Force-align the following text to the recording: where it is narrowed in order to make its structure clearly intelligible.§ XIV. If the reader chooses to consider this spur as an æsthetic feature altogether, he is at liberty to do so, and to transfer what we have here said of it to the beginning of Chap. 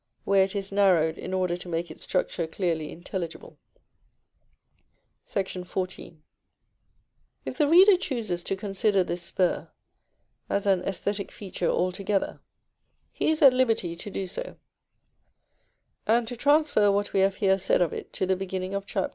where 0.25 0.43
it 0.45 0.55
is 0.55 0.71
narrowed 0.71 1.15
in 1.15 1.31
order 1.31 1.55
to 1.55 1.69
make 1.69 1.91
its 1.91 2.01
structure 2.01 2.47
clearly 2.47 2.91
intelligible.§ 2.91 3.59
XIV. 5.77 6.15
If 7.45 7.55
the 7.59 7.67
reader 7.67 7.95
chooses 7.97 8.41
to 8.45 8.55
consider 8.55 9.03
this 9.03 9.21
spur 9.21 9.69
as 10.49 10.65
an 10.65 10.81
æsthetic 10.81 11.29
feature 11.29 11.69
altogether, 11.69 12.41
he 13.11 13.29
is 13.29 13.43
at 13.43 13.53
liberty 13.53 13.95
to 13.95 14.09
do 14.09 14.25
so, 14.25 14.57
and 16.07 16.27
to 16.27 16.35
transfer 16.35 16.91
what 16.91 17.13
we 17.13 17.19
have 17.19 17.35
here 17.35 17.59
said 17.59 17.79
of 17.83 17.93
it 17.93 18.11
to 18.13 18.25
the 18.25 18.35
beginning 18.35 18.73
of 18.73 18.87
Chap. 18.87 19.09